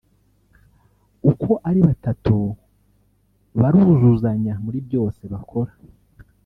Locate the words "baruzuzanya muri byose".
3.61-5.21